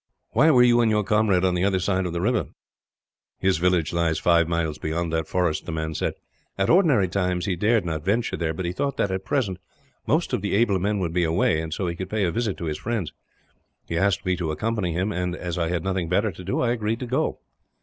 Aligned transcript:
"Why 0.31 0.49
were 0.49 0.63
you 0.63 0.81
and 0.81 0.89
your 0.89 1.03
comrade 1.03 1.45
on 1.45 1.53
the 1.53 1.63
other 1.63 1.77
side 1.77 2.07
of 2.07 2.11
the 2.11 2.21
river? 2.21 2.47
"His 3.37 3.59
village 3.59 3.93
lies 3.93 4.17
five 4.17 4.47
miles 4.47 4.79
beyond 4.79 5.13
that 5.13 5.27
forest," 5.27 5.67
the 5.67 5.71
man 5.71 5.93
said. 5.93 6.15
"At 6.57 6.71
ordinary 6.71 7.07
times, 7.07 7.45
he 7.45 7.55
dared 7.55 7.85
not 7.85 8.03
venture 8.03 8.35
there; 8.35 8.51
but 8.55 8.65
he 8.65 8.71
thought 8.71 8.97
that, 8.97 9.11
at 9.11 9.25
present, 9.25 9.59
most 10.07 10.33
of 10.33 10.41
the 10.41 10.55
able 10.55 10.79
men 10.79 10.97
would 10.97 11.13
be 11.13 11.23
away, 11.23 11.61
and 11.61 11.71
so 11.71 11.85
he 11.85 11.95
could 11.95 12.09
pay 12.09 12.23
a 12.23 12.31
visit 12.31 12.57
to 12.57 12.65
his 12.65 12.79
friends. 12.79 13.13
He 13.85 13.95
asked 13.95 14.25
me 14.25 14.35
to 14.37 14.49
accompany 14.49 14.91
him 14.91 15.11
and, 15.11 15.35
as 15.35 15.59
I 15.59 15.67
had 15.69 15.83
nothing 15.83 16.09
better 16.09 16.31
to 16.31 16.43
do, 16.43 16.61
I 16.61 16.71
agreed 16.71 16.99
to 17.01 17.05
go. 17.05 17.37